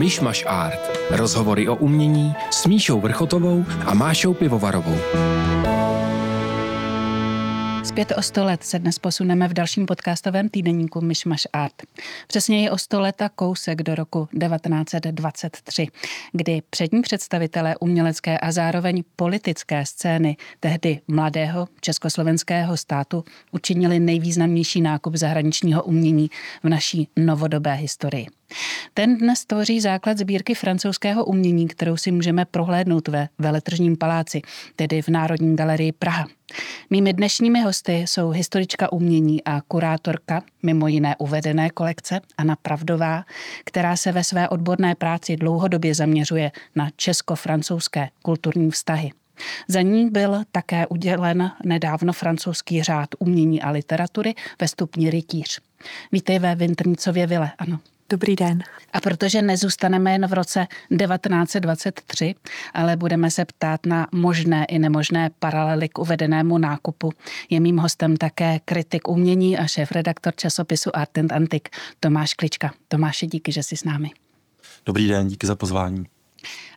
[0.00, 0.98] Myšmaš Art.
[1.10, 4.96] Rozhovory o umění s Míšou Vrchotovou a Mášou Pivovarovou.
[7.84, 11.74] Zpět o 100 let se dnes posuneme v dalším podcastovém týdeníku Myšmaš Art.
[12.26, 15.86] Přesněji o 100 let a kousek do roku 1923,
[16.32, 25.14] kdy přední představitelé umělecké a zároveň politické scény tehdy mladého československého státu učinili nejvýznamnější nákup
[25.14, 26.30] zahraničního umění
[26.62, 28.39] v naší novodobé historii.
[28.94, 34.42] Ten dnes tvoří základ sbírky francouzského umění, kterou si můžeme prohlédnout ve Veletržním paláci,
[34.76, 36.26] tedy v Národní galerii Praha.
[36.90, 43.24] Mými dnešními hosty jsou historička umění a kurátorka mimo jiné uvedené kolekce Anna Pravdová,
[43.64, 49.10] která se ve své odborné práci dlouhodobě zaměřuje na česko-francouzské kulturní vztahy.
[49.68, 55.60] Za ní byl také udělen nedávno francouzský řád umění a literatury ve stupni rytíř.
[56.12, 57.78] Vítej ve Vintrnicově vile, ano.
[58.10, 58.62] Dobrý den.
[58.92, 60.66] A protože nezůstaneme jen v roce
[60.98, 62.34] 1923,
[62.74, 67.12] ale budeme se ptát na možné i nemožné paralely k uvedenému nákupu,
[67.50, 72.72] je mým hostem také kritik umění a šéf-redaktor časopisu Art and Antique Tomáš Klička.
[72.88, 74.10] Tomáši, díky, že jsi s námi.
[74.86, 76.06] Dobrý den, díky za pozvání.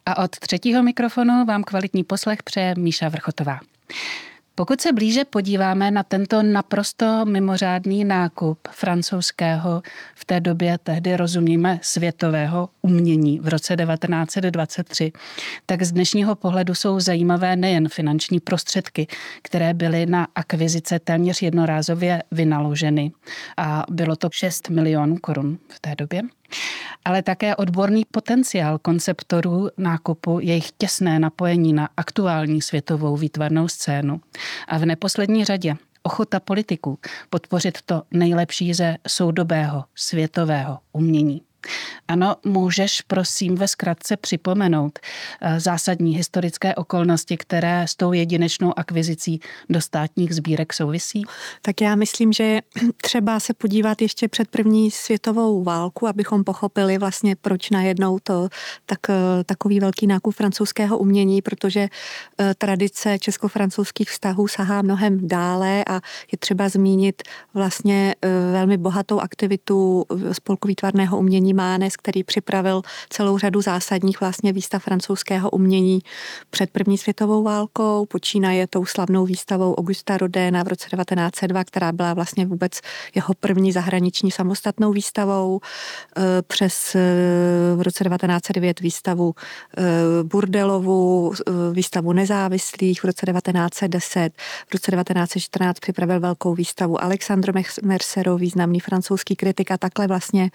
[0.05, 3.59] A od třetího mikrofonu vám kvalitní poslech přeje Míša Vrchotová.
[4.55, 9.81] Pokud se blíže podíváme na tento naprosto mimořádný nákup francouzského,
[10.15, 15.11] v té době tehdy rozumíme světového umění v roce 1923,
[15.65, 19.07] tak z dnešního pohledu jsou zajímavé nejen finanční prostředky,
[19.41, 23.11] které byly na akvizice téměř jednorázově vynaloženy.
[23.57, 26.21] A bylo to 6 milionů korun v té době
[27.05, 34.21] ale také odborný potenciál konceptorů nákupu, jejich těsné napojení na aktuální světovou výtvarnou scénu
[34.67, 41.41] a v neposlední řadě ochota politiků podpořit to nejlepší ze soudobého světového umění.
[42.07, 44.99] Ano, můžeš prosím ve zkratce připomenout
[45.41, 51.23] eh, zásadní historické okolnosti, které s tou jedinečnou akvizicí do státních sbírek souvisí?
[51.61, 52.59] Tak já myslím, že
[53.01, 58.49] třeba se podívat ještě před první světovou válku, abychom pochopili vlastně, proč najednou to
[58.85, 61.87] tak, eh, takový velký nákup francouzského umění, protože
[62.39, 65.93] eh, tradice česko-francouzských vztahů sahá mnohem dále a
[66.31, 67.23] je třeba zmínit
[67.53, 68.15] vlastně
[68.51, 75.49] velmi bohatou aktivitu spolku výtvarného umění Mánes, který připravil celou řadu zásadních vlastně výstav francouzského
[75.49, 75.99] umění
[76.49, 78.05] před první světovou válkou.
[78.05, 82.79] Počínaje tou slavnou výstavou Augusta Rodéna v roce 1902, která byla vlastně vůbec
[83.15, 85.59] jeho první zahraniční samostatnou výstavou.
[86.17, 86.99] Eh, přes eh,
[87.75, 89.33] v roce 1909 výstavu
[89.77, 89.83] eh,
[90.23, 91.33] Burdelovu,
[91.71, 94.33] výstavu nezávislých v roce 1910.
[94.69, 97.51] V roce 1914 připravil velkou výstavu Alexandr
[97.83, 100.51] Mercerov, významný francouzský kritik a takhle vlastně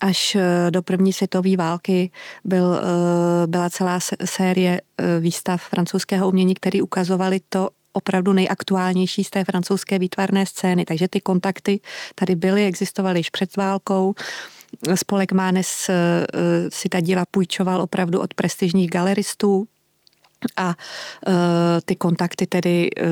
[0.00, 2.10] až eh, do první světové války
[2.44, 9.30] byl, eh, byla celá série eh, výstav francouzského umění, které ukazovaly to opravdu nejaktuálnější z
[9.30, 10.84] té francouzské výtvarné scény.
[10.84, 11.80] Takže ty kontakty
[12.14, 14.14] tady byly, existovaly již před válkou.
[14.94, 15.90] Spolek Mánes
[16.68, 19.66] si ta díla půjčoval opravdu od prestižních galeristů,
[20.56, 21.34] a uh,
[21.84, 23.06] ty kontakty tedy uh,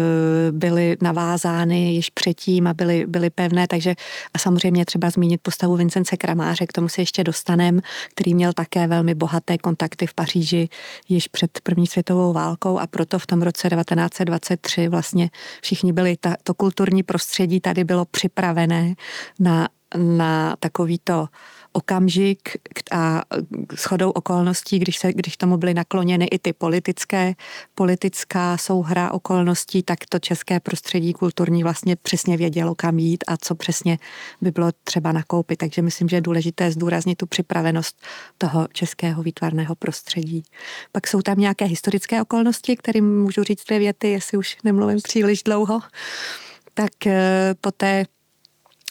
[0.50, 3.94] byly navázány již předtím a byly, byly pevné, takže
[4.34, 8.86] a samozřejmě třeba zmínit postavu Vincence Kramáře, k tomu se ještě dostanem, který měl také
[8.86, 10.68] velmi bohaté kontakty v Paříži
[11.08, 15.30] již před první světovou válkou a proto v tom roce 1923 vlastně
[15.62, 18.94] všichni byli, ta, to kulturní prostředí tady bylo připravené
[19.40, 21.26] na, na takovýto uh,
[21.76, 22.56] okamžik
[22.92, 23.22] a
[23.78, 27.34] shodou okolností, když, se, když tomu byly nakloněny i ty politické,
[27.74, 33.54] politická souhra okolností, tak to české prostředí kulturní vlastně přesně vědělo, kam jít a co
[33.54, 33.98] přesně
[34.40, 35.56] by bylo třeba nakoupit.
[35.56, 38.00] Takže myslím, že je důležité zdůraznit tu připravenost
[38.38, 40.42] toho českého výtvarného prostředí.
[40.92, 45.42] Pak jsou tam nějaké historické okolnosti, kterým můžu říct dvě věty, jestli už nemluvím příliš
[45.42, 45.80] dlouho.
[46.74, 48.04] Tak eh, po té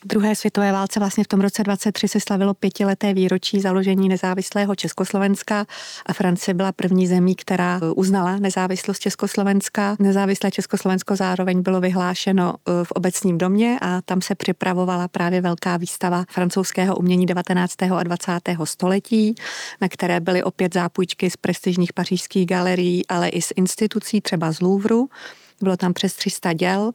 [0.05, 5.65] druhé světové válce vlastně v tom roce 23 se slavilo pětileté výročí založení nezávislého Československa
[6.05, 9.95] a Francie byla první zemí, která uznala nezávislost Československa.
[9.99, 15.77] Nezávislé Československo zároveň bylo vyhlášeno e, v obecním domě a tam se připravovala právě velká
[15.77, 17.81] výstava francouzského umění 19.
[17.81, 18.31] a 20.
[18.63, 19.35] století,
[19.81, 24.61] na které byly opět zápůjčky z prestižních pařížských galerií, ale i z institucí, třeba z
[24.61, 25.09] Louvru.
[25.61, 26.91] Bylo tam přes 300 děl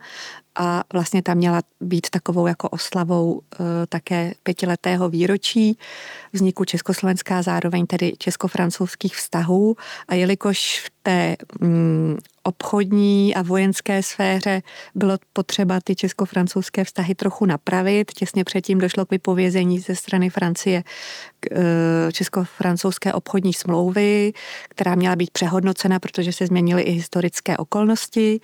[0.54, 5.78] a vlastně tam měla být takovou jako oslavou e, také pětiletého výročí
[6.32, 9.76] vzniku Československá, zároveň tedy česko-francouzských vztahů.
[10.08, 12.18] A jelikož v té mm,
[12.50, 14.62] obchodní a vojenské sféře
[14.94, 18.12] bylo potřeba ty česko-francouzské vztahy trochu napravit.
[18.12, 20.82] Těsně předtím došlo k vypovězení ze strany Francie
[21.52, 24.32] Eh, česko-francouzské obchodní smlouvy,
[24.68, 28.40] která měla být přehodnocena, protože se změnily i historické okolnosti.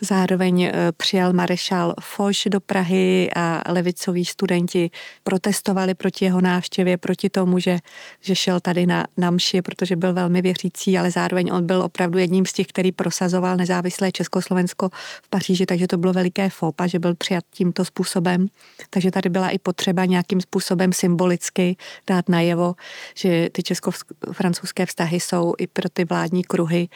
[0.00, 4.90] Zároveň eh, přijal marešál Foch do Prahy a levicoví studenti
[5.22, 7.78] protestovali proti jeho návštěvě, proti tomu, že,
[8.20, 12.18] že šel tady na, na mši, protože byl velmi věřící, ale zároveň on byl opravdu
[12.18, 14.88] jedním z těch, který prosazoval nezávislé Československo
[15.22, 18.46] v Paříži, takže to bylo veliké fopa, že byl přijat tímto způsobem.
[18.90, 21.76] Takže tady byla i potřeba nějakým způsobem symbolicky
[22.06, 22.74] dát na najevo,
[23.14, 26.88] že ty česko-francouzské vztahy jsou i pro ty vládní kruhy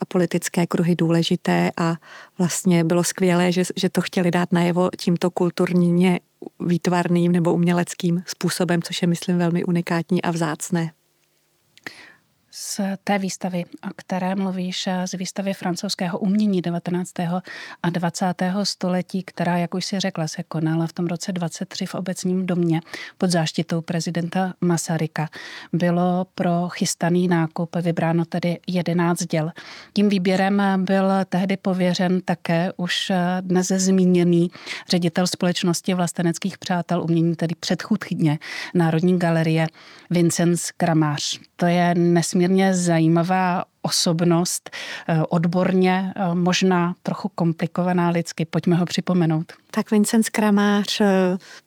[0.00, 1.96] a politické kruhy důležité a
[2.38, 6.20] vlastně bylo skvělé, že, že to chtěli dát najevo tímto kulturně
[6.60, 10.97] výtvarným nebo uměleckým způsobem, což je, myslím, velmi unikátní a vzácné
[12.60, 17.12] z té výstavy, o které mluvíš, z výstavy francouzského umění 19.
[17.82, 18.42] a 20.
[18.62, 22.80] století, která, jak už si řekla, se konala v tom roce 23 v obecním domě
[23.18, 25.28] pod záštitou prezidenta Masaryka.
[25.72, 29.50] Bylo pro chystaný nákup vybráno tedy 11 děl.
[29.92, 34.50] Tím výběrem byl tehdy pověřen také už dnes zmíněný
[34.88, 38.38] ředitel společnosti vlasteneckých přátel umění, tedy předchůdně
[38.74, 39.66] Národní galerie
[40.10, 41.47] Vincenz Kramář.
[41.60, 44.70] To je nesmírně zajímavá osobnost,
[45.08, 48.44] eh, odborně eh, možná trochu komplikovaná lidsky.
[48.44, 49.52] Pojďme ho připomenout.
[49.70, 51.06] Tak Vincent Kramář eh,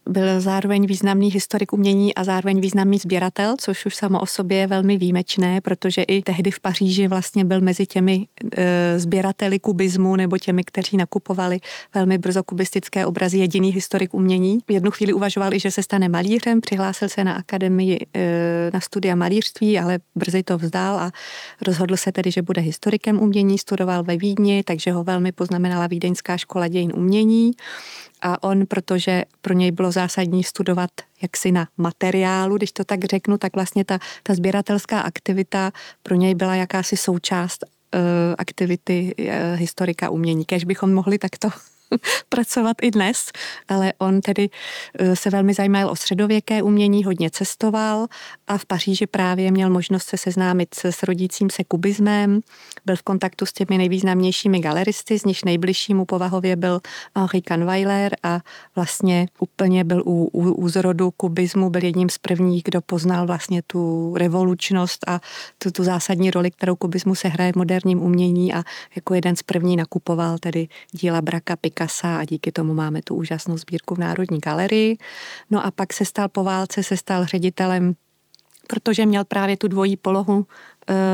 [0.09, 4.67] byl zároveň významný historik umění a zároveň významný sběratel, což už samo o sobě je
[4.67, 8.27] velmi výjimečné, protože i tehdy v Paříži vlastně byl mezi těmi
[8.97, 11.59] sběrateli kubismu nebo těmi, kteří nakupovali
[11.95, 14.59] velmi brzo kubistické obrazy, jediný historik umění.
[14.67, 17.99] V jednu chvíli uvažoval i, že se stane malířem, přihlásil se na akademii
[18.73, 21.11] na studia malířství, ale brzy to vzdal a
[21.61, 26.37] rozhodl se tedy, že bude historikem umění, studoval ve Vídni, takže ho velmi poznamenala Vídeňská
[26.37, 27.51] škola dějin umění.
[28.21, 30.91] A on, protože pro něj bylo zásadní studovat
[31.21, 35.71] jaksi na materiálu, když to tak řeknu, tak vlastně ta, ta sběratelská aktivita
[36.03, 37.99] pro něj byla jakási součást uh,
[38.37, 39.25] aktivity uh,
[39.55, 40.45] historika umění.
[40.45, 41.49] Kež bychom mohli takto
[42.29, 43.31] pracovat i dnes,
[43.67, 44.49] ale on tedy
[44.99, 48.07] eh, se velmi zajímal o středověké umění, hodně cestoval
[48.47, 52.41] a v Paříži právě měl možnost se seznámit s rodícím se kubismem,
[52.85, 56.79] byl v kontaktu s těmi nejvýznamnějšími galeristy, z nich nejbližší mu povahově byl
[57.15, 58.39] Henri Kahnweiler a
[58.75, 63.61] vlastně úplně byl u, u, u zrodu kubismu, byl jedním z prvních, kdo poznal vlastně
[63.67, 65.19] tu revolučnost a
[65.57, 68.63] tu, tu zásadní roli, kterou kubismu se hraje v moderním umění a
[68.95, 73.15] jako jeden z první nakupoval tedy díla Braka Pika Picasa a díky tomu máme tu
[73.15, 74.97] úžasnou sbírku v Národní galerii.
[75.49, 77.95] No a pak se stal po válce, se stal ředitelem
[78.67, 80.45] protože měl právě tu dvojí polohu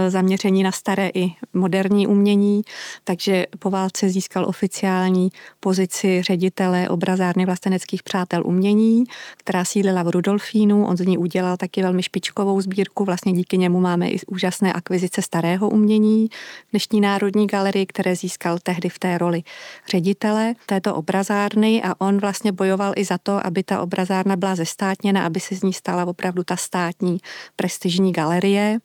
[0.07, 2.61] zaměření na staré i moderní umění,
[3.03, 5.29] takže po válce získal oficiální
[5.59, 9.03] pozici ředitele obrazárny vlasteneckých přátel umění,
[9.37, 10.85] která sídlila v Rudolfínu.
[10.85, 15.21] On z ní udělal taky velmi špičkovou sbírku, vlastně díky němu máme i úžasné akvizice
[15.21, 16.29] starého umění.
[16.71, 19.43] Dnešní Národní galerii, které získal tehdy v té roli
[19.89, 25.25] ředitele této obrazárny a on vlastně bojoval i za to, aby ta obrazárna byla zestátněna,
[25.25, 27.17] aby se z ní stala opravdu ta státní
[27.55, 28.79] prestižní galerie.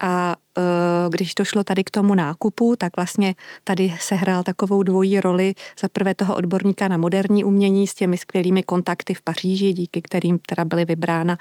[0.00, 0.62] A e,
[1.08, 5.54] když to šlo tady k tomu nákupu, tak vlastně tady se hrál takovou dvojí roli.
[5.80, 10.38] Za prvé toho odborníka na moderní umění s těmi skvělými kontakty v Paříži, díky kterým
[10.38, 11.38] teda byly vybrána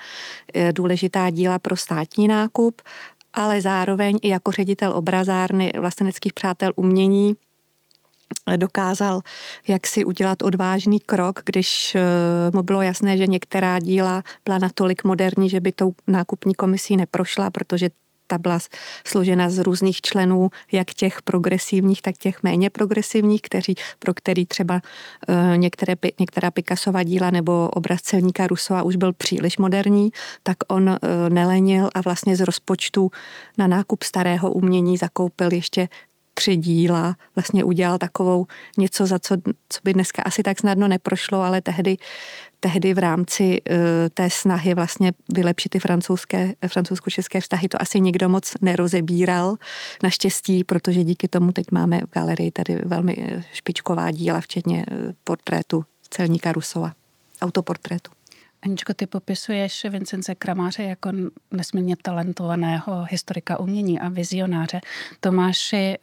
[0.54, 2.82] e, důležitá díla pro státní nákup,
[3.34, 7.36] ale zároveň i jako ředitel obrazárny vlasteneckých přátel umění
[8.56, 9.22] dokázal
[9.68, 12.02] jak si udělat odvážný krok, když e,
[12.54, 17.50] mu bylo jasné, že některá díla byla natolik moderní, že by tou nákupní komisí neprošla,
[17.50, 17.90] protože
[18.30, 18.60] ta byla
[19.08, 24.82] složena z různých členů, jak těch progresivních, tak těch méně progresivních, kteří, pro který třeba
[25.30, 30.10] uh, některé, některá Picassova díla nebo obraz celníka Rusova už byl příliš moderní,
[30.44, 30.98] tak on uh,
[31.30, 33.12] nelenil a vlastně z rozpočtu
[33.58, 35.90] na nákup starého umění zakoupil ještě
[36.40, 38.46] tři díla, vlastně udělal takovou
[38.78, 39.36] něco, za co,
[39.70, 41.98] co by dneska asi tak snadno neprošlo, ale tehdy
[42.60, 43.78] tehdy v rámci uh,
[44.14, 49.56] té snahy vlastně vylepšit ty francouzské, francouzsko-české vztahy to asi nikdo moc nerozebíral.
[50.04, 54.96] Naštěstí, protože díky tomu teď máme v galerii tady velmi eh, špičková díla, včetně eh,
[55.24, 56.94] portrétu celníka Rusova,
[57.42, 58.12] autoportrétu.
[58.62, 61.12] Aničko, ty popisuješ Vincence Kramáře jako
[61.52, 64.82] nesmírně talentovaného historika umění a vizionáře.
[65.20, 65.98] Tomáši,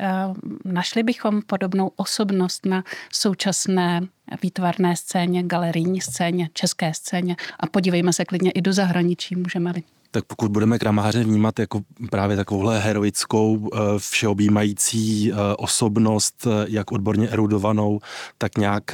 [0.64, 4.00] našli bychom podobnou osobnost na současné
[4.42, 9.82] výtvarné scéně, galerijní scéně, české scéně a podívejme se klidně i do zahraničí, můžeme-li.
[10.10, 11.80] Tak pokud budeme kramáře vnímat jako
[12.10, 18.00] právě takovouhle heroickou, eh, všeobjímající eh, osobnost, eh, jak odborně erudovanou,
[18.38, 18.84] tak nějak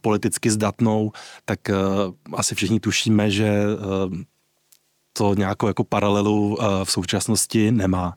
[0.00, 1.12] politicky zdatnou,
[1.44, 1.58] tak
[2.36, 3.62] asi všichni tušíme, že
[5.18, 8.14] to nějakou jako paralelu v současnosti nemá.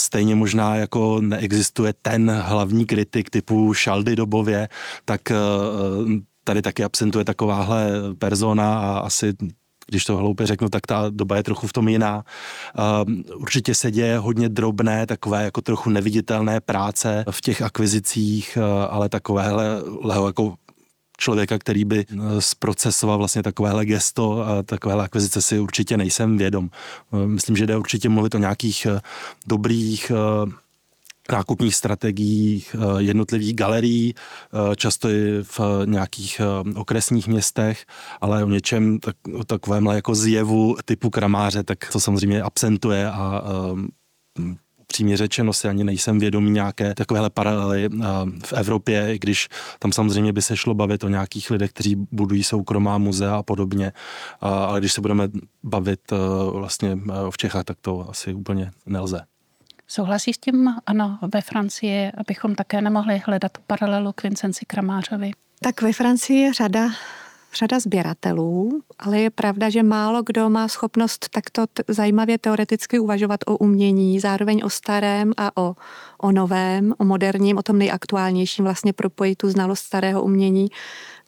[0.00, 4.68] Stejně možná jako neexistuje ten hlavní kritik typu Šaldy dobově,
[5.04, 5.20] tak
[6.44, 9.32] tady taky absentuje takováhle persona a asi
[9.86, 12.24] když to hloupě řeknu, tak ta doba je trochu v tom jiná.
[13.06, 18.58] Um, určitě se děje hodně drobné, takové jako trochu neviditelné práce v těch akvizicích,
[18.90, 19.82] ale takovéhle
[20.24, 20.54] jako
[21.22, 26.70] člověka, který by uh, zprocesoval vlastně takovéhle gesto a takovéhle akvizice si určitě nejsem vědom.
[27.10, 28.86] Uh, myslím, že jde určitě mluvit o nějakých
[29.46, 30.12] dobrých
[31.32, 37.86] nákupních strategiích eh, jednotlivých galerií, eh, často i v nějakých eh, okresních městech,
[38.20, 43.42] ale o něčem tak, o takovém jako zjevu typu kramáře, tak to samozřejmě absentuje a
[44.92, 47.88] přímě řečeno si ani nejsem vědomý nějaké takovéhle paralely
[48.44, 52.44] v Evropě, i když tam samozřejmě by se šlo bavit o nějakých lidech, kteří budují
[52.44, 53.92] soukromá muzea a podobně,
[54.40, 55.28] ale když se budeme
[55.62, 56.00] bavit
[56.52, 56.98] vlastně
[57.30, 59.20] v Čechách, tak to asi úplně nelze.
[59.88, 65.30] Souhlasí s tím, ano, ve Francii, abychom také nemohli hledat paralelu k Vincenci Kramářovi?
[65.60, 66.88] Tak ve Francii je řada
[67.54, 73.40] řada sběratelů, ale je pravda, že málo kdo má schopnost takto t- zajímavě teoreticky uvažovat
[73.46, 75.76] o umění, zároveň o starém a o,
[76.18, 80.68] o novém, o moderním, o tom nejaktuálnějším, vlastně propojit tu znalost starého umění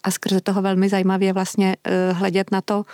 [0.02, 1.76] a skrze toho velmi zajímavě vlastně
[2.10, 2.84] uh, hledět na to,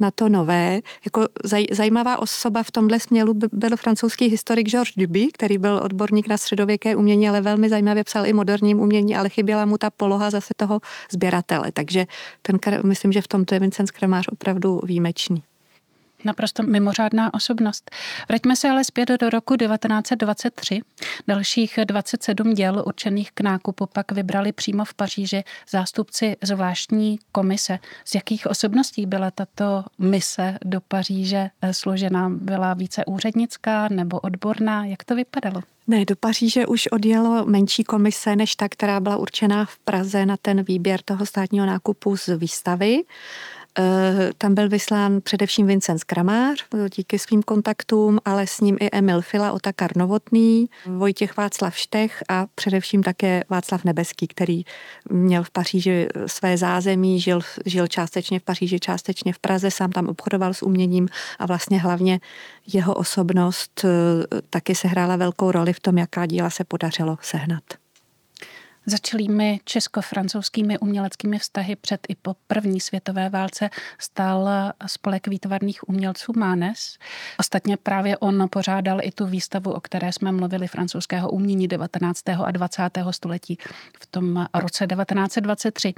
[0.00, 0.80] na to nové.
[1.04, 6.28] Jako zaj, zajímavá osoba v tomhle směru byl francouzský historik Georges Duby, který byl odborník
[6.28, 10.30] na středověké umění, ale velmi zajímavě psal i moderním umění, ale chyběla mu ta poloha
[10.30, 10.80] zase toho
[11.12, 11.72] sběratele.
[11.72, 12.06] Takže
[12.42, 15.42] ten, myslím, že v tomto je Vincent Kremář opravdu výjimečný
[16.24, 17.90] naprosto mimořádná osobnost.
[18.28, 20.80] Vraťme se ale zpět do roku 1923.
[21.28, 27.78] Dalších 27 děl určených k nákupu pak vybrali přímo v Paříži zástupci zvláštní komise.
[28.04, 32.28] Z jakých osobností byla tato mise do Paříže složena?
[32.28, 34.84] Byla více úřednická nebo odborná?
[34.84, 35.62] Jak to vypadalo?
[35.86, 40.36] Ne, do Paříže už odjelo menší komise než ta, která byla určená v Praze na
[40.36, 43.02] ten výběr toho státního nákupu z výstavy.
[43.78, 46.64] Eh, tam byl vyslán především Vincent Kramář
[46.96, 52.46] díky svým kontaktům, ale s ním i Emil Fila, Otakar Novotný, Vojtěch Václav Štech a
[52.54, 54.62] především také Václav Nebeský, který
[55.10, 60.08] měl v Paříži své zázemí, žil, žil částečně v Paříži, částečně v Praze, sám tam
[60.08, 62.20] obchodoval s uměním a vlastně hlavně
[62.72, 63.88] jeho osobnost eh,
[64.50, 67.81] taky sehrála velkou roli v tom, jaká díla se podařilo sehnat
[68.86, 74.48] začalými česko-francouzskými uměleckými vztahy před i po první světové válce stál
[74.86, 76.98] spolek výtvarných umělců Mánes.
[77.38, 82.28] Ostatně právě on pořádal i tu výstavu, o které jsme mluvili, francouzského umění 19.
[82.28, 82.82] a 20.
[83.10, 83.58] století
[84.02, 85.94] v tom roce 1923,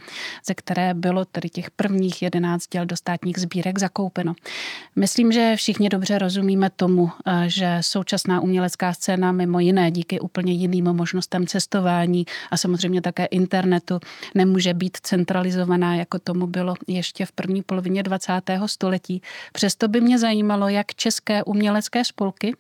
[0.47, 4.35] ze které bylo tedy těch prvních 11 děl do státních sbírek zakoupeno.
[4.97, 7.11] Myslím, že všichni dobře rozumíme tomu,
[7.47, 14.01] že současná umělecká scéna mimo jiné díky úplně jiným možnostem cestování a samozřejmě také internetu
[14.35, 18.33] nemůže být centralizovaná, jako tomu bylo ještě v první polovině 20.
[18.67, 19.23] století.
[19.53, 22.55] Přesto by mě zajímalo, jak české umělecké spolky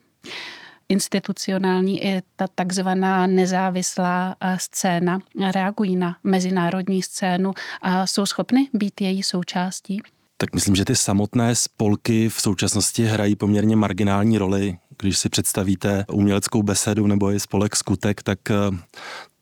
[0.88, 5.18] institucionální i ta takzvaná nezávislá scéna
[5.54, 7.52] reagují na mezinárodní scénu
[7.82, 10.02] a jsou schopny být její součástí?
[10.36, 14.76] Tak myslím, že ty samotné spolky v současnosti hrají poměrně marginální roli.
[14.98, 18.38] Když si představíte uměleckou besedu nebo i spolek Skutek, tak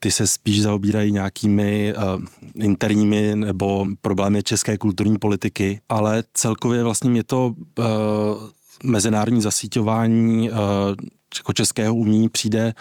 [0.03, 2.23] ty se spíš zaobírají nějakými uh,
[2.55, 7.85] interními nebo problémy české kulturní politiky, ale celkově vlastně mě to uh,
[8.85, 10.57] mezinárodní zasíťování uh,
[11.55, 12.75] českého umění přijde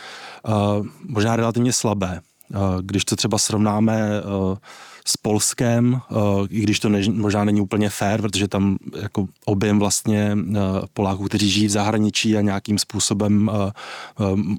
[0.48, 2.22] uh, možná relativně slabé.
[2.50, 4.58] Uh, když to třeba srovnáme uh,
[5.06, 6.16] s Polskem, eh,
[6.50, 10.58] i když to ne, možná není úplně fair, protože tam jako objem vlastně eh,
[10.94, 13.72] Poláků, kteří žijí v zahraničí a nějakým způsobem eh,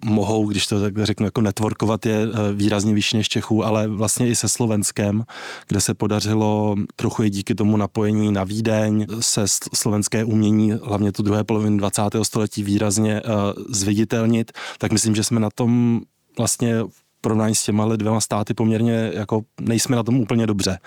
[0.04, 4.34] mohou, když to tak řeknu, jako networkovat je výrazně vyšší než Čechů, ale vlastně i
[4.34, 5.25] se Slovenskem,
[5.68, 9.44] kde se podařilo trochu i díky tomu napojení na Vídeň se
[9.75, 12.02] slovenské umění, hlavně tu druhé poloviny 20.
[12.22, 13.22] století výrazně
[13.68, 16.00] zviditelnit, tak myslím, že jsme na tom
[16.38, 16.75] vlastně
[17.23, 20.79] porovnání s těma dvěma státy poměrně jako nejsme na tom úplně dobře.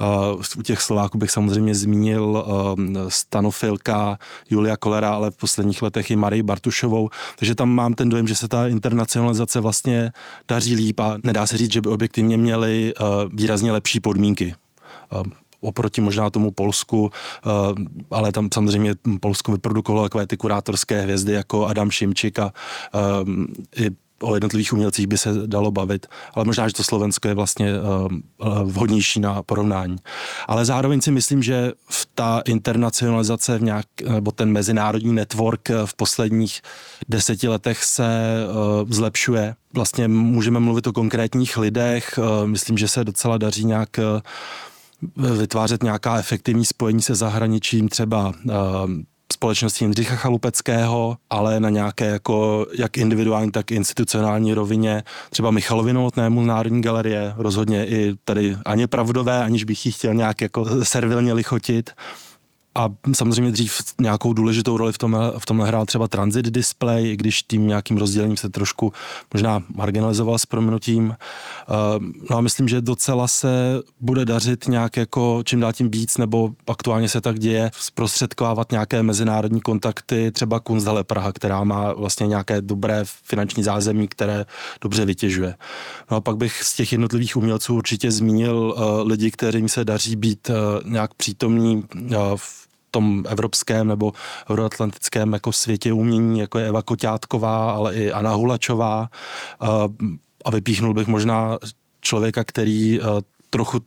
[0.00, 2.74] Uh, u těch Slováků bych samozřejmě zmínil uh,
[3.08, 4.18] Stanofilka,
[4.50, 8.34] Julia Kolera, ale v posledních letech i Marii Bartušovou, takže tam mám ten dojem, že
[8.34, 10.12] se ta internacionalizace vlastně
[10.48, 14.54] daří líp a nedá se říct, že by objektivně měli uh, výrazně lepší podmínky.
[15.12, 15.22] Uh,
[15.60, 17.10] oproti možná tomu Polsku,
[18.10, 22.52] ale tam samozřejmě Polsko vyprodukovalo takové ty kurátorské hvězdy jako Adam Šimčik a
[23.76, 23.90] i
[24.22, 28.62] o jednotlivých umělcích by se dalo bavit, ale možná, že to Slovensko je vlastně uh,
[28.62, 29.96] vhodnější na porovnání.
[30.48, 35.94] Ale zároveň si myslím, že v ta internacionalizace v nějak, nebo ten mezinárodní network v
[35.94, 36.60] posledních
[37.08, 38.06] deseti letech se
[38.88, 39.54] zlepšuje.
[39.74, 43.88] Vlastně můžeme mluvit o konkrétních lidech, myslím, že se docela daří nějak
[45.38, 48.32] vytvářet nějaká efektivní spojení se zahraničím, třeba
[49.40, 56.42] společnosti Jindřicha Chalupeckého, ale na nějaké jako jak individuální, tak institucionální rovině, třeba Michalovi Novotnému
[56.44, 61.90] Národní galerie, rozhodně i tady ani pravdové, aniž bych ji chtěl nějak jako servilně lichotit
[62.74, 67.16] a samozřejmě dřív nějakou důležitou roli v tom, v tomhle hrál třeba transit display, i
[67.16, 68.92] když tím nějakým rozdělením se trošku
[69.34, 71.16] možná marginalizoval s proměnutím.
[71.16, 71.74] Eh,
[72.30, 76.50] no a myslím, že docela se bude dařit nějak jako čím dál tím víc, nebo
[76.68, 82.62] aktuálně se tak děje, zprostředkovávat nějaké mezinárodní kontakty, třeba Kunsthalle Praha, která má vlastně nějaké
[82.62, 84.46] dobré finanční zázemí, které
[84.80, 85.54] dobře vytěžuje.
[86.10, 90.16] No a pak bych z těch jednotlivých umělců určitě zmínil uh, lidi, kterým se daří
[90.16, 91.84] být uh, nějak přítomní
[92.36, 92.60] v
[92.90, 94.12] tom evropském nebo
[94.50, 99.08] euroatlantickém jako světě umění, jako je Eva Koťátková, ale i Anna Hulačová.
[100.44, 101.58] A vypíchnul bych možná
[102.00, 103.00] člověka, který
[103.50, 103.80] trochu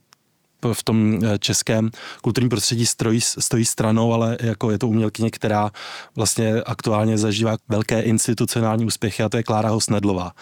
[0.72, 1.90] v tom eh, českém
[2.22, 5.70] kulturním prostředí stojí, stojí stranou, ale jako je to umělkyně, která
[6.16, 10.32] vlastně aktuálně zažívá velké institucionální úspěchy a to je Klára Hosnedlová,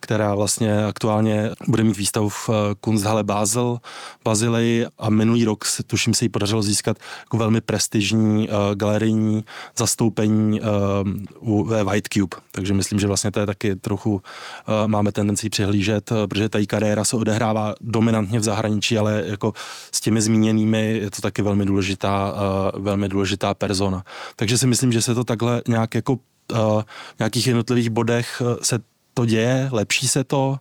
[0.00, 3.78] která vlastně aktuálně bude mít výstavu v eh, Kunsthalle Basel,
[4.24, 9.44] Bazileji a minulý rok tuším se jí podařilo získat jako velmi prestižní uh, galerijní
[9.78, 10.66] zastoupení uh,
[11.40, 12.36] u White Cube.
[12.52, 14.20] Takže myslím, že vlastně to je taky trochu uh,
[14.86, 19.52] máme tendenci přihlížet, protože ta její kariéra se odehrává dominantně v zahraničí, ale jako
[19.92, 24.04] s těmi zmíněnými je to taky velmi důležitá, uh, velmi důležitá persona.
[24.36, 26.82] Takže si myslím, že se to takhle nějak jako uh,
[27.16, 28.78] v nějakých jednotlivých bodech uh, se
[29.14, 30.56] to děje, lepší se to,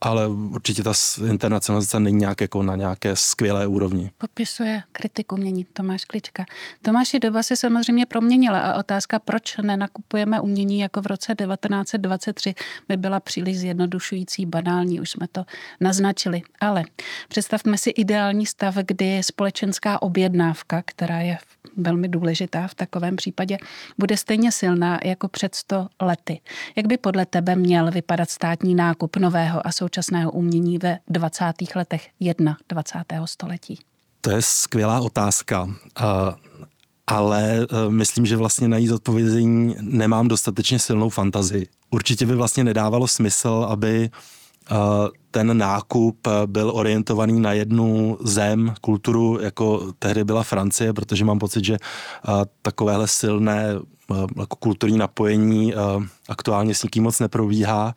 [0.00, 0.92] ale určitě ta
[1.30, 4.10] internacionalizace není nějak jako na nějaké skvělé úrovni.
[4.18, 6.44] Popisuje kritiku mění Tomáš Klička.
[6.82, 12.54] Tomáši, doba se samozřejmě proměnila a otázka, proč nenakupujeme umění jako v roce 1923,
[12.88, 15.44] by byla příliš zjednodušující, banální, už jsme to
[15.80, 16.42] naznačili.
[16.60, 16.84] Ale
[17.28, 21.38] představme si ideální stav, kdy společenská objednávka, která je
[21.76, 23.58] velmi důležitá v takovém případě,
[23.98, 26.40] bude stejně silná jako před 100 lety.
[26.76, 31.44] Jak by podle tebe měl vypadat státní nákup nového a současného umění ve 20.
[31.74, 32.08] letech
[32.68, 33.26] 21.
[33.26, 33.78] století?
[34.20, 35.68] To je skvělá otázka.
[37.06, 41.66] ale e, myslím, že vlastně na její zodpovězení nemám dostatečně silnou fantazii.
[41.90, 44.10] Určitě by vlastně nedávalo smysl, aby e,
[45.30, 51.64] ten nákup byl orientovaný na jednu zem, kulturu, jako tehdy byla Francie, protože mám pocit,
[51.64, 51.78] že e,
[52.62, 53.74] takovéhle silné
[54.38, 55.74] jako kulturní napojení
[56.28, 57.94] aktuálně s nikým moc neprobíhá.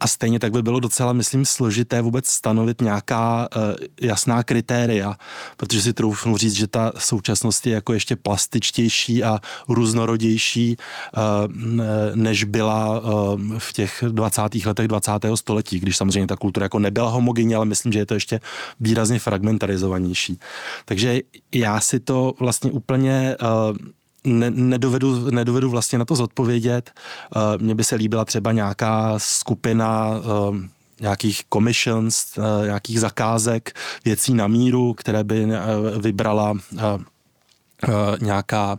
[0.00, 3.62] A stejně tak by bylo docela, myslím, složité vůbec stanovit nějaká uh,
[4.00, 5.16] jasná kritéria,
[5.56, 11.22] protože si troufnu říct, že ta současnost je jako ještě plastičtější a různorodější, uh,
[12.14, 14.42] než byla uh, v těch 20.
[14.66, 15.12] letech 20.
[15.34, 18.40] století, když samozřejmě ta kultura jako nebyla homogenní, ale myslím, že je to ještě
[18.80, 20.38] výrazně fragmentarizovanější.
[20.84, 21.20] Takže
[21.54, 23.76] já si to vlastně úplně uh,
[24.26, 26.90] ne, nedovedu, nedovedu vlastně na to zodpovědět.
[27.36, 30.10] Uh, Mně by se líbila třeba nějaká skupina
[30.48, 30.56] uh,
[31.00, 35.52] nějakých commissions, uh, nějakých zakázek, věcí na míru, které by uh,
[35.98, 36.58] vybrala uh,
[37.88, 38.78] Uh, nějaká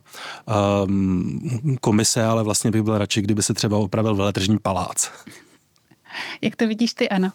[0.85, 5.11] um, komise, ale vlastně bych byl radši, kdyby se třeba opravil veletržní palác.
[6.41, 7.31] Jak to vidíš ty, ano?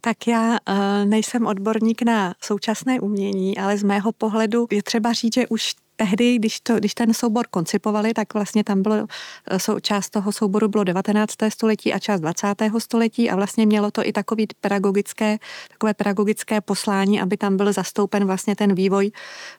[0.00, 5.34] Tak já uh, nejsem odborník na současné umění, ale z mého pohledu je třeba říct,
[5.34, 9.06] že už tehdy, když, to, když ten soubor koncipovali, tak vlastně tam bylo,
[9.50, 11.50] eh, část toho souboru bylo 19.
[11.50, 12.80] století a část 20.
[12.80, 18.24] století a vlastně mělo to i takový pedagogické, takové pedagogické poslání, aby tam byl zastoupen
[18.24, 19.10] vlastně ten vývoj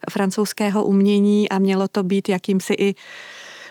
[0.10, 2.96] francouzského umění a mělo to být jakýmsi i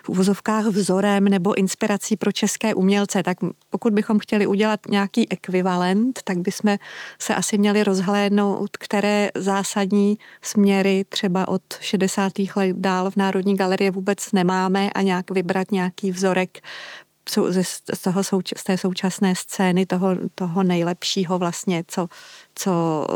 [0.03, 3.37] v uvozovkách vzorem nebo inspirací pro české umělce, tak
[3.71, 6.77] pokud bychom chtěli udělat nějaký ekvivalent, tak bychom
[7.19, 12.33] se asi měli rozhlédnout, které zásadní směry třeba od 60.
[12.57, 16.59] let dál v Národní galerii vůbec nemáme a nějak vybrat nějaký vzorek
[17.29, 18.23] z, toho,
[18.57, 22.09] z té současné scény, toho, toho nejlepšího vlastně, co,
[22.55, 23.07] co,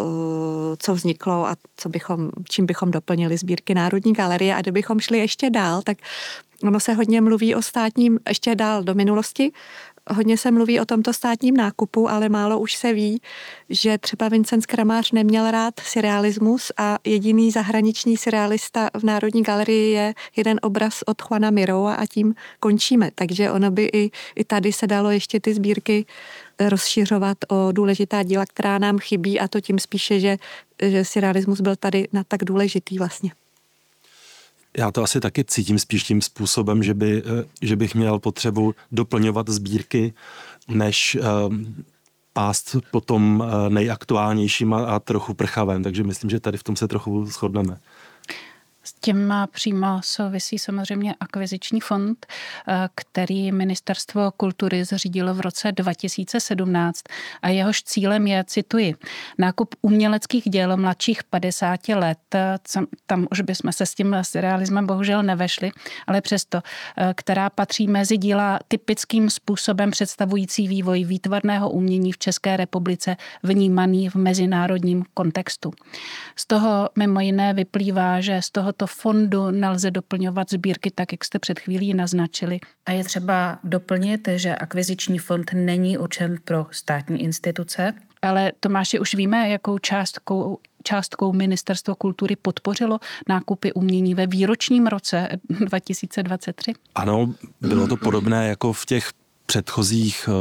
[0.79, 4.55] co vzniklo a co bychom, čím bychom doplnili sbírky Národní galerie.
[4.55, 5.99] A kdybychom šli ještě dál, tak
[6.62, 9.53] ono se hodně mluví o státním, ještě dál do minulosti,
[10.11, 13.20] hodně se mluví o tomto státním nákupu, ale málo už se ví,
[13.70, 20.14] že třeba Vincent Kramář neměl rád surrealismus a jediný zahraniční surrealista v Národní galerii je
[20.37, 23.11] jeden obraz od Juana Miroa a tím končíme.
[23.14, 26.07] Takže ono by i, i tady se dalo ještě ty sbírky
[26.61, 30.37] rozšiřovat o důležitá díla, která nám chybí a to tím spíše, že,
[30.83, 33.31] že surrealismus byl tady na tak důležitý vlastně.
[34.79, 38.75] Já to asi taky cítím spíš tím způsobem, že, by, eh, že bych měl potřebu
[38.93, 40.15] doplňovat sbírky,
[40.69, 41.85] než um,
[42.33, 45.83] pást po tom eh, nejaktuálnějším a, a trochu prchavém.
[45.83, 47.81] Takže myslím, že tady v tom se trochu shodneme.
[48.85, 52.27] S tím přímo souvisí samozřejmě akviziční fond,
[52.68, 57.03] eh, který Ministerstvo kultury zřídilo v roce 2017
[57.42, 58.95] a jehož cílem je, cituji,
[59.38, 62.18] nákup uměleckých děl mladších 50 let.
[63.07, 65.71] Tam už bychom se s tím realismem bohužel nevešli,
[66.07, 66.61] ale přesto,
[66.97, 74.09] eh, která patří mezi díla typickým způsobem představující vývoj výtvarného umění v České republice vnímaný
[74.09, 75.71] v mezinárodním kontextu.
[76.37, 81.25] Z toho mimo jiné vyplývá, že z toho tohoto fondu nelze doplňovat sbírky tak, jak
[81.25, 82.61] jste před chvílí naznačili.
[82.87, 87.92] A je třeba doplnit, že akviziční fond není určen pro státní instituce,
[88.23, 95.29] ale Tomáši, už víme, jakou částkou částkou Ministerstvo kultury podpořilo nákupy umění ve výročním roce
[95.49, 96.73] 2023?
[96.95, 99.11] Ano, bylo to podobné jako v těch
[99.47, 100.33] předchozích eh,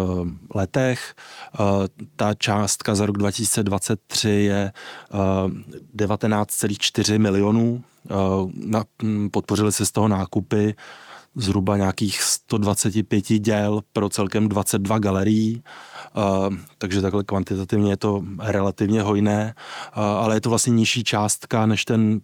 [0.55, 1.13] letech.
[1.53, 1.57] Eh,
[2.15, 4.71] ta částka za rok 2023 je
[5.95, 9.29] 19,4 eh, milionů.
[9.31, 10.75] Podpořili se z toho nákupy
[11.35, 15.63] zhruba nějakých 125 děl pro celkem 22 galerií,
[16.77, 19.55] takže takhle kvantitativně je to relativně hojné,
[19.93, 22.21] ale je to vlastně nižší částka než ten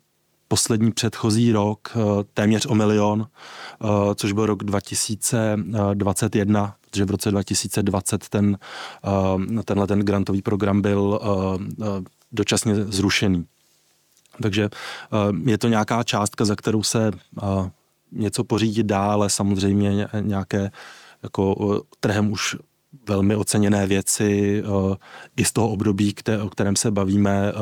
[0.47, 1.99] poslední předchozí rok eh,
[2.33, 8.57] téměř o milion, eh, což byl rok 2021, protože v roce 2020 ten,
[9.59, 11.19] eh, tenhle ten grantový program byl
[12.31, 13.45] dočasně zrušený.
[14.41, 14.69] Takže
[15.45, 17.11] je to nějaká částka, za kterou se
[18.11, 20.71] něco pořídit dá, ale samozřejmě nějaké
[21.23, 22.55] jako trhem už
[23.07, 24.63] velmi oceněné věci
[25.37, 27.53] i z toho období, o kterém se bavíme,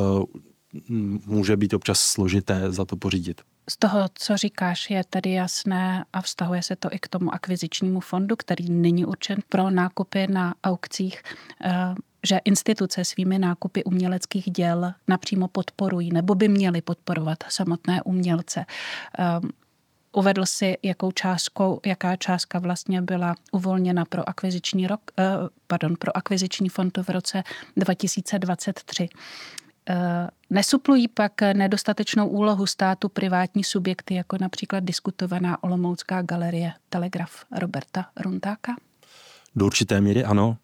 [1.26, 3.42] může být občas složité za to pořídit.
[3.70, 8.00] Z toho, co říkáš, je tedy jasné a vztahuje se to i k tomu akvizičnímu
[8.00, 11.24] fondu, který není určen pro nákupy na aukcích,
[11.66, 18.66] eh, že instituce svými nákupy uměleckých děl napřímo podporují nebo by měly podporovat samotné umělce.
[19.20, 19.24] Eh,
[20.12, 25.24] uvedl si, jakou částkou, jaká částka vlastně byla uvolněna pro akviziční rok, eh,
[25.68, 27.44] pardon, pro akviziční fond v roce
[27.76, 29.10] 2023.
[29.90, 38.06] Eh, nesuplují pak nedostatečnou úlohu státu privátní subjekty, jako například diskutovaná Olomoucká galerie Telegraf Roberta
[38.24, 38.76] Runtáka?
[39.56, 40.58] Do určité míry ano,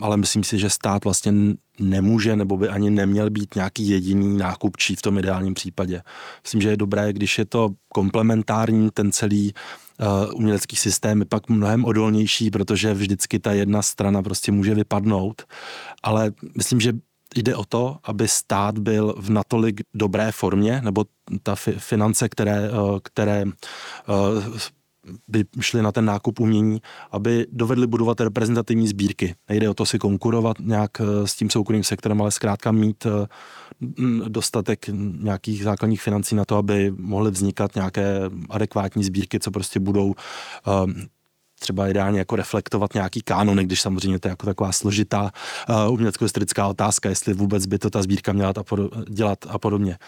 [0.00, 1.32] ale myslím si, že stát vlastně
[1.80, 6.02] nemůže nebo by ani neměl být nějaký jediný nákupčí v tom ideálním případě.
[6.42, 9.52] Myslím, že je dobré, když je to komplementární, ten celý
[10.00, 15.42] uh, umělecký systém je pak mnohem odolnější, protože vždycky ta jedna strana prostě může vypadnout.
[16.02, 16.92] Ale myslím, že
[17.36, 21.04] jde o to, aby stát byl v natolik dobré formě, nebo
[21.42, 24.58] ta finance, které, eh, které eh,
[25.28, 29.34] by šly na ten nákup umění, aby dovedli budovat reprezentativní sbírky.
[29.48, 33.06] Nejde o to si konkurovat nějak eh, s tím soukromým sektorem, ale zkrátka mít
[34.28, 34.86] dostatek
[35.20, 40.14] nějakých základních financí na to, aby mohly vznikat nějaké adekvátní sbírky, co prostě budou
[41.58, 45.30] třeba ideálně jako reflektovat nějaký kánony, když samozřejmě to je jako taková složitá
[45.68, 48.54] uh, umělecko-historická otázka, jestli vůbec by to ta sbírka měla
[49.08, 49.98] dělat a podobně.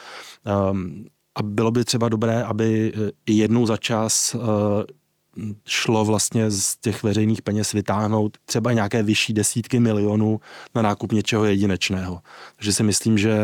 [0.70, 4.42] Um, a bylo by třeba dobré, aby eh, jednou za čas uh,
[5.66, 10.40] šlo vlastně z těch veřejných peněz vytáhnout třeba nějaké vyšší desítky milionů
[10.74, 12.20] na nákup něčeho jedinečného.
[12.56, 13.38] Takže si myslím, že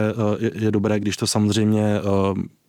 [0.55, 2.01] je dobré, když to samozřejmě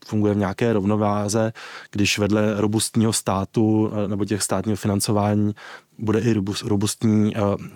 [0.07, 1.53] funguje v nějaké rovnováze,
[1.91, 5.53] když vedle robustního státu eh, nebo těch státního financování
[5.99, 7.33] bude i robustní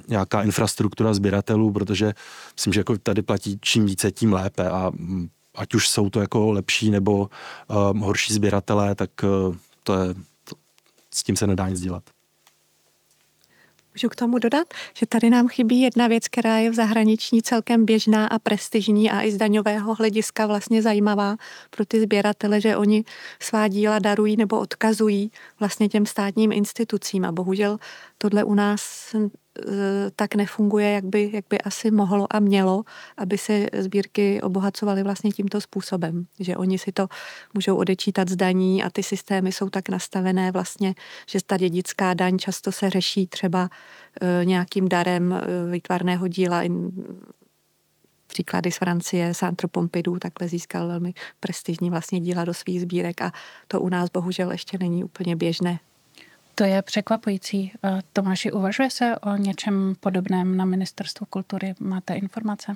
[0.07, 2.13] nějaká infrastruktura sběratelů, protože
[2.55, 6.21] myslím, že jako tady platí čím více, tím lépe a mm, ať už jsou to
[6.21, 7.29] jako lepší nebo
[7.69, 10.55] uh, horší sběratelé, tak uh, to je, to,
[11.13, 12.03] s tím se nedá nic dělat.
[13.95, 17.85] Můžu k tomu dodat, že tady nám chybí jedna věc, která je v zahraniční celkem
[17.85, 21.35] běžná a prestižní a i z daňového hlediska vlastně zajímavá
[21.69, 23.03] pro ty sběratele, že oni
[23.39, 27.77] svá díla darují nebo odkazují vlastně těm státním institucím a bohužel
[28.17, 29.15] tohle u nás
[30.15, 32.83] tak nefunguje, jak by, jak by asi mohlo a mělo,
[33.17, 36.25] aby se sbírky obohacovaly vlastně tímto způsobem.
[36.39, 37.07] Že oni si to
[37.53, 40.95] můžou odečítat z daní a ty systémy jsou tak nastavené vlastně,
[41.27, 43.69] že ta dědická daň často se řeší třeba
[44.21, 46.63] e, nějakým darem e, výtvarného díla
[48.27, 53.31] příklady z Francie, Sandro Pompidou takhle získal velmi prestižní vlastně díla do svých sbírek a
[53.67, 55.79] to u nás bohužel ještě není úplně běžné.
[56.61, 57.71] To je překvapující.
[58.13, 61.73] Tomáši, uvažuje se o něčem podobném na ministerstvu kultury?
[61.79, 62.75] Máte informace?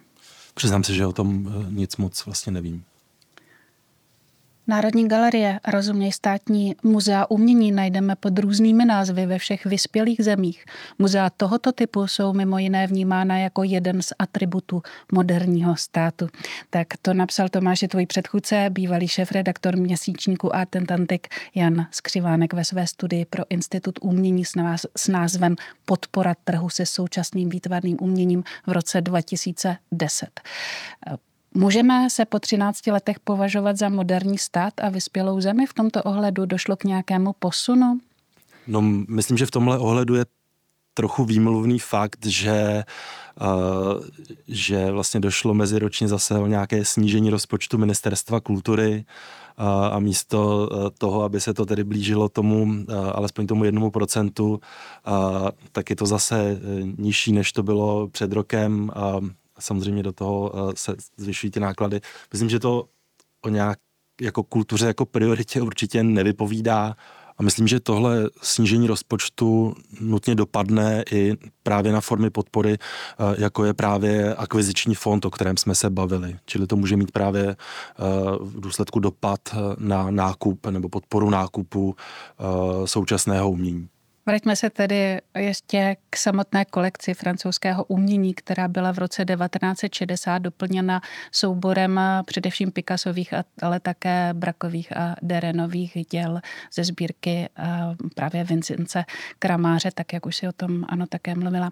[0.53, 2.83] Přiznám se, že o tom eh, nic moc vlastně nevím.
[4.67, 10.65] Národní galerie a rozuměj státní muzea umění najdeme pod různými názvy ve všech vyspělých zemích.
[10.99, 16.27] Muzea tohoto typu jsou mimo jiné vnímána jako jeden z atributů moderního státu.
[16.69, 23.25] Tak to napsal Tomáš, tvůj předchůdce, bývalý šéf-redaktor měsíčníku Atentantik Jan Skřivánek ve své studii
[23.25, 24.45] pro Institut umění
[24.97, 30.29] s názvem Podpora trhu se současným výtvarným uměním v roce 2010.
[31.57, 35.65] Můžeme se po 13 letech považovat za moderní stát a vyspělou zemi?
[35.65, 37.99] V tomto ohledu došlo k nějakému posunu?
[38.67, 40.25] No, myslím, že v tomhle ohledu je
[40.93, 42.83] trochu výmluvný fakt, že,
[43.41, 44.03] uh,
[44.47, 49.05] že vlastně došlo meziročně zase o nějaké snížení rozpočtu ministerstva kultury
[49.59, 53.91] uh, a místo uh, toho, aby se to tedy blížilo tomu, uh, alespoň tomu jednomu
[53.91, 54.59] procentu, uh,
[55.71, 56.59] tak je to zase
[56.97, 58.91] nižší, než to bylo před rokem.
[59.19, 62.01] Uh, samozřejmě do toho eh, se zvyšují ty náklady.
[62.33, 62.87] Myslím, že to
[63.41, 63.79] o nějak
[64.21, 66.95] jako kultuře, jako prioritě určitě nevypovídá
[67.37, 73.65] a myslím, že tohle snížení rozpočtu nutně dopadne i právě na formy podpory, eh, jako
[73.65, 76.35] je právě akviziční fond, o kterém jsme se bavili.
[76.45, 77.55] Čili to může mít právě eh,
[78.39, 79.39] v důsledku dopad
[79.77, 81.95] na nákup nebo podporu nákupu
[82.85, 83.89] současného umění.
[84.27, 91.01] Vraťme se tedy ještě k samotné kolekci francouzského umění, která byla v roce 1960 doplněna
[91.31, 96.39] souborem především Picassových, ale také Brakových a Derenových děl
[96.73, 97.49] ze sbírky
[98.15, 99.05] právě Vincence
[99.39, 101.71] Kramáře, tak jak už si o tom ano také mluvila.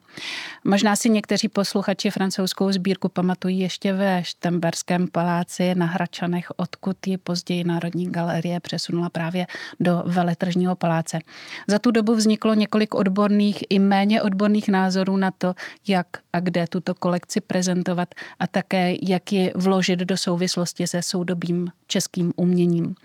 [0.63, 7.17] Možná si někteří posluchači francouzskou sbírku pamatují ještě ve Štemberském paláci na Hračanech, odkud ji
[7.17, 9.47] později Národní galerie přesunula právě
[9.79, 11.19] do veletržního paláce.
[11.67, 15.53] Za tu dobu vznikl vzniklo několik odborných i méně odborných názorů na to,
[15.88, 21.67] jak a kde tuto kolekci prezentovat a také, jak ji vložit do souvislosti se soudobým
[21.88, 22.95] českým uměním.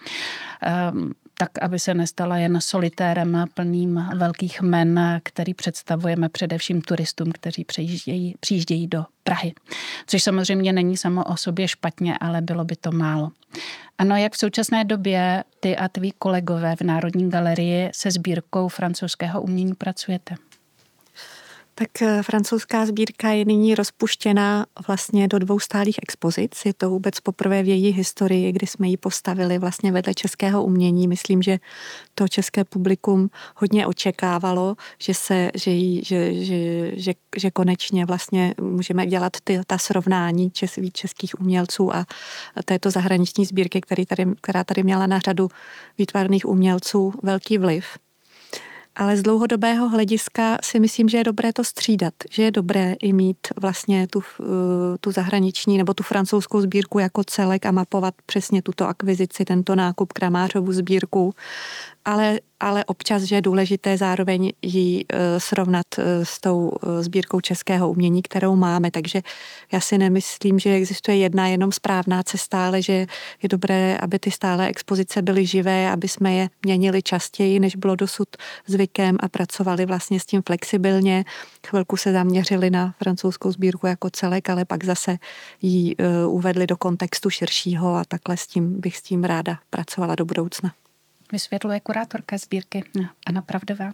[0.91, 7.65] Um, tak, aby se nestala jen solitérem plným velkých men, který představujeme především turistům, kteří
[7.65, 9.53] přijíždějí, přijíždějí do Prahy.
[10.07, 13.31] Což samozřejmě není samo o sobě špatně, ale bylo by to málo.
[13.99, 19.43] Ano, jak v současné době ty a tví kolegové v Národní galerii se sbírkou francouzského
[19.43, 20.35] umění pracujete?
[21.79, 26.63] Tak eh, francouzská sbírka je nyní rozpuštěna vlastně do dvou stálých expozic.
[26.67, 31.09] Je to vůbec poprvé v její historii, kdy jsme ji postavili vlastně vedle českého umění.
[31.09, 31.59] Myslím, že
[32.15, 38.55] to české publikum hodně očekávalo, že, se, že, jí, že, že, že, že konečně vlastně
[38.61, 42.07] můžeme dělat ty, ta srovnání čes, českých umělců a
[42.65, 45.49] této zahraniční sbírky, který tady, která tady měla na řadu
[45.99, 47.87] výtvarných umělců velký vliv
[48.99, 53.13] ale z dlouhodobého hlediska si myslím, že je dobré to střídat, že je dobré i
[53.13, 54.45] mít vlastně tu, eh,
[55.01, 60.13] tu zahraniční nebo tu francouzskou sbírku jako celek a mapovat přesně tuto akvizici, tento nákup
[60.13, 61.35] Kramářovu sbírku.
[62.05, 67.41] Ale, ale občas, že je důležité zároveň ji eh, srovnat eh, s tou eh, sbírkou
[67.41, 68.91] českého umění, kterou máme.
[68.91, 69.23] Takže
[69.73, 73.07] já si nemyslím, že existuje jedna jenom správná cesta, ale že
[73.43, 77.97] je dobré, aby ty stále expozice byly živé, aby jsme je měnili častěji, než bylo
[77.97, 78.29] dosud
[78.67, 81.25] zvykem a pracovali vlastně s tím flexibilně.
[81.67, 85.17] Chvilku se zaměřili na francouzskou sbírku jako celek, ale pak zase
[85.63, 90.25] ji uvedli do kontextu širšího a takhle s tím bych s tím ráda pracovala do
[90.25, 90.73] budoucna
[91.33, 92.85] vysvětluje kurátorka sbírky
[93.27, 93.93] Anna Pravdová.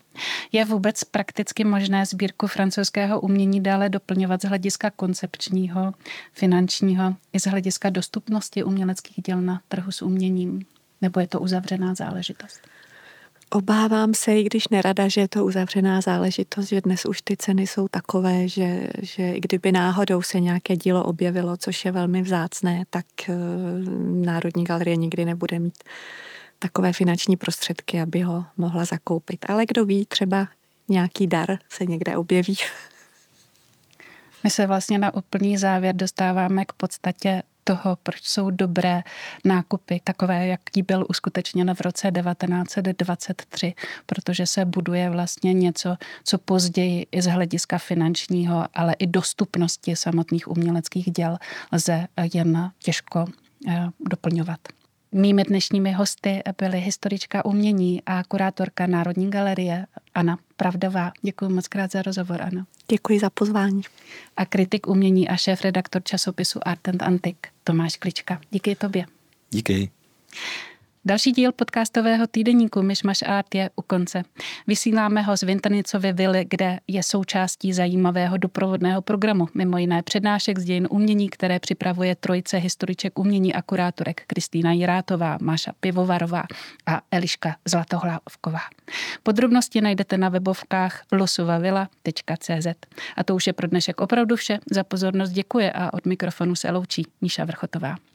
[0.52, 5.92] Je vůbec prakticky možné sbírku francouzského umění dále doplňovat z hlediska koncepčního,
[6.32, 10.66] finančního i z hlediska dostupnosti uměleckých děl na trhu s uměním?
[11.02, 12.60] Nebo je to uzavřená záležitost?
[13.54, 17.66] Obávám se, i když nerada, že je to uzavřená záležitost, že dnes už ty ceny
[17.66, 23.06] jsou takové, že, že kdyby náhodou se nějaké dílo objevilo, což je velmi vzácné, tak
[23.28, 23.34] eh,
[24.24, 25.84] Národní galerie nikdy nebude mít
[26.64, 29.44] takové finanční prostředky, aby ho mohla zakoupit.
[29.48, 30.48] Ale kdo ví, třeba
[30.88, 32.56] nějaký dar se někde objeví.
[34.44, 39.02] My se vlastně na úplný závěr dostáváme k podstatě toho, proč jsou dobré
[39.44, 43.74] nákupy, takové, jaký byl uskutečněn v roce 1923,
[44.06, 50.48] protože se buduje vlastně něco, co později i z hlediska finančního, ale i dostupnosti samotných
[50.48, 51.38] uměleckých děl
[51.72, 53.24] lze jen těžko
[53.68, 54.60] eh, doplňovat.
[55.16, 61.12] Mými dnešními hosty byly historička umění a kurátorka Národní galerie Anna Pravdová.
[61.22, 62.66] Děkuji moc krát za rozhovor, Anna.
[62.88, 63.82] Děkuji za pozvání.
[64.36, 68.40] A kritik umění a šéf-redaktor časopisu Art and Antique Tomáš Klička.
[68.50, 69.06] Díky tobě.
[69.50, 69.90] Díky.
[71.06, 74.22] Další díl podcastového týdeníku Myšmaš Art je u konce.
[74.66, 80.64] Vysíláme ho z Vintanicovy vily, kde je součástí zajímavého doprovodného programu, mimo jiné přednášek z
[80.64, 86.42] dějin umění, které připravuje trojice historiček umění a kurátorek Kristýna Jirátová, Máša Pivovarová
[86.86, 88.60] a Eliška Zlatohlávková.
[89.22, 92.66] Podrobnosti najdete na webovkách losovavila.cz.
[93.16, 94.58] A to už je pro dnešek opravdu vše.
[94.70, 98.13] Za pozornost děkuje a od mikrofonu se loučí Míša Vrchotová.